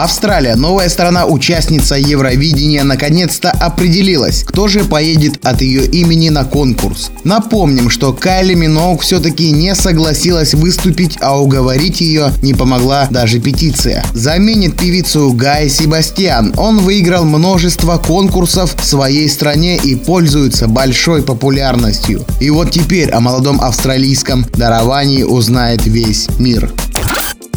[0.00, 7.10] Австралия, новая страна-участница Евровидения, наконец-то определилась, кто же поедет от ее имени на конкурс.
[7.24, 14.04] Напомним, что Кайли Миноук все-таки не согласилась выступить, а уговорить ее не помогла даже петиция.
[14.14, 16.54] Заменит певицу Гай Себастьян.
[16.56, 22.24] Он выиграл множество конкурсов в своей стране и пользуется большой популярностью.
[22.40, 26.72] И вот теперь о молодом австралийском даровании узнает весь мир.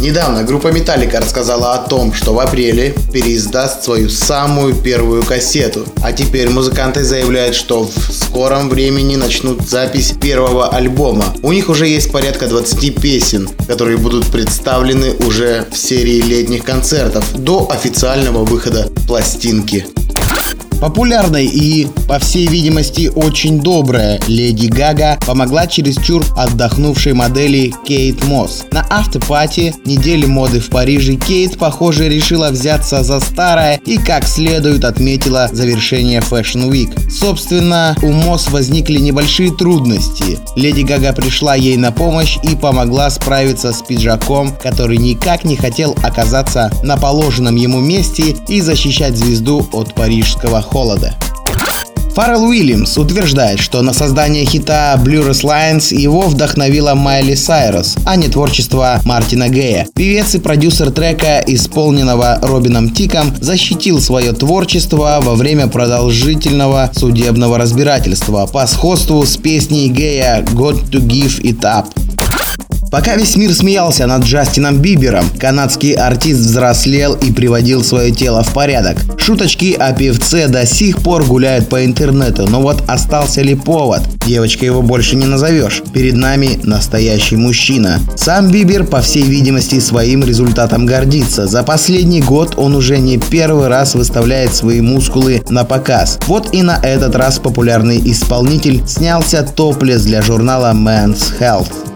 [0.01, 5.85] Недавно группа Металлика рассказала о том, что в апреле переиздаст свою самую первую кассету.
[6.01, 11.25] А теперь музыканты заявляют, что в скором времени начнут запись первого альбома.
[11.43, 17.23] У них уже есть порядка 20 песен, которые будут представлены уже в серии летних концертов
[17.35, 19.85] до официального выхода пластинки.
[20.81, 28.63] Популярной и, по всей видимости, очень добрая Леди Гага помогла чересчур отдохнувшей модели Кейт Мосс.
[28.71, 34.83] На автопати недели моды в Париже Кейт, похоже, решила взяться за старое и как следует
[34.83, 37.11] отметила завершение Fashion Week.
[37.11, 40.39] Собственно, у Мосс возникли небольшие трудности.
[40.55, 45.95] Леди Гага пришла ей на помощь и помогла справиться с пиджаком, который никак не хотел
[46.01, 51.13] оказаться на положенном ему месте и защищать звезду от парижского холода.
[52.13, 58.27] Фаррелл Уильямс утверждает, что на создание хита Blues Lines его вдохновила Майли Сайрус, а не
[58.27, 59.87] творчество Мартина Гея.
[59.95, 68.45] Певец и продюсер трека, исполненного Робином Тиком, защитил свое творчество во время продолжительного судебного разбирательства
[68.45, 72.10] по сходству с песней Гея «Got to Give It Up».
[72.91, 78.53] Пока весь мир смеялся над Джастином Бибером, канадский артист взрослел и приводил свое тело в
[78.53, 78.97] порядок.
[79.17, 84.01] Шуточки о певце до сих пор гуляют по интернету, но вот остался ли повод?
[84.25, 85.81] Девочка его больше не назовешь.
[85.93, 88.01] Перед нами настоящий мужчина.
[88.17, 91.47] Сам Бибер, по всей видимости, своим результатом гордится.
[91.47, 96.19] За последний год он уже не первый раз выставляет свои мускулы на показ.
[96.27, 101.90] Вот и на этот раз популярный исполнитель снялся топлес для журнала Men's Health.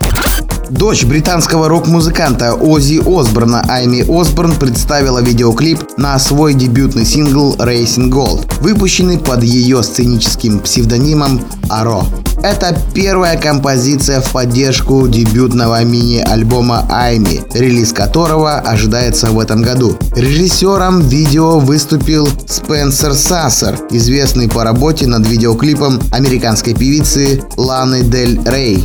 [0.69, 8.51] Дочь британского рок-музыканта Оззи Осборна Айми Осборн представила видеоклип на свой дебютный сингл Racing Gold,
[8.61, 12.03] выпущенный под ее сценическим псевдонимом Аро.
[12.41, 19.97] Это первая композиция в поддержку дебютного мини-альбома Айми, релиз которого ожидается в этом году.
[20.15, 28.83] Режиссером видео выступил Спенсер Сассер, известный по работе над видеоклипом американской певицы Ланы Дель Рей.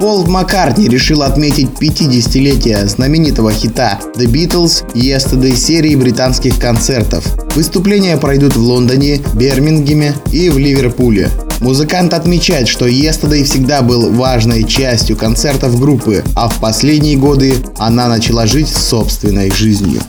[0.00, 7.22] Пол Маккартни решил отметить 50-летие знаменитого хита The Beatles Yesterday серии британских концертов.
[7.54, 11.28] Выступления пройдут в Лондоне, Бирмингеме и в Ливерпуле.
[11.60, 18.08] Музыкант отмечает, что Yesterday всегда был важной частью концертов группы, а в последние годы она
[18.08, 20.00] начала жить собственной жизнью.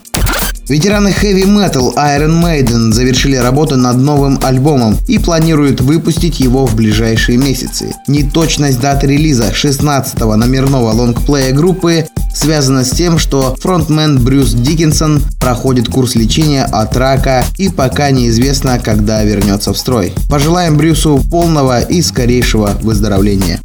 [0.71, 6.77] Ветераны Heavy Metal Iron Maiden завершили работу над новым альбомом и планируют выпустить его в
[6.77, 7.93] ближайшие месяцы.
[8.07, 15.89] Неточность даты релиза 16-го номерного лонгплея группы связана с тем, что фронтмен Брюс Диккенсон проходит
[15.89, 20.13] курс лечения от рака и пока неизвестно, когда вернется в строй.
[20.29, 23.59] Пожелаем Брюсу полного и скорейшего выздоровления.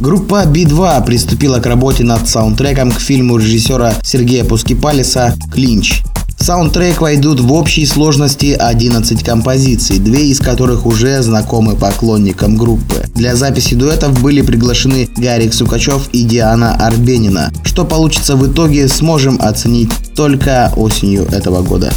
[0.00, 6.02] Группа B2 приступила к работе над саундтреком к фильму режиссера Сергея Пускипалиса «Клинч».
[6.42, 13.04] Саундтрек войдут в общей сложности 11 композиций, две из которых уже знакомы поклонникам группы.
[13.14, 17.52] Для записи дуэтов были приглашены Гарик Сукачев и Диана Арбенина.
[17.62, 21.92] Что получится в итоге, сможем оценить только осенью этого года.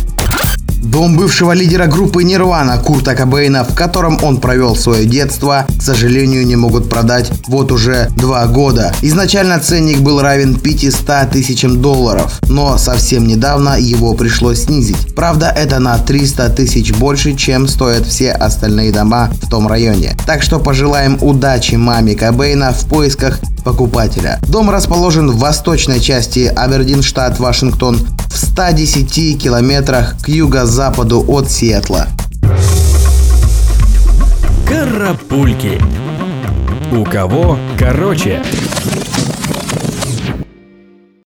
[0.83, 6.45] Дом бывшего лидера группы Нирвана Курта Кобейна, в котором он провел свое детство, к сожалению,
[6.45, 8.93] не могут продать вот уже два года.
[9.01, 15.15] Изначально ценник был равен 500 тысячам долларов, но совсем недавно его пришлось снизить.
[15.15, 20.17] Правда, это на 300 тысяч больше, чем стоят все остальные дома в том районе.
[20.25, 24.39] Так что пожелаем удачи маме Кобейна в поисках покупателя.
[24.47, 27.99] Дом расположен в восточной части Абердин, штат Вашингтон,
[28.29, 32.07] в 110 километрах к юго-западу от Сиэтла.
[34.67, 35.81] Карапульки.
[36.91, 38.41] У кого короче?